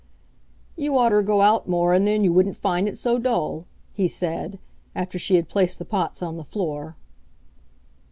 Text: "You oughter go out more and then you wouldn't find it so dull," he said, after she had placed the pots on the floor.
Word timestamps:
"You 0.75 0.97
oughter 0.97 1.21
go 1.21 1.41
out 1.41 1.67
more 1.69 1.93
and 1.93 2.07
then 2.07 2.23
you 2.23 2.33
wouldn't 2.33 2.57
find 2.57 2.87
it 2.89 2.97
so 2.97 3.19
dull," 3.19 3.67
he 3.93 4.07
said, 4.07 4.57
after 4.95 5.19
she 5.19 5.35
had 5.35 5.47
placed 5.47 5.77
the 5.77 5.85
pots 5.85 6.23
on 6.23 6.37
the 6.37 6.43
floor. 6.43 6.95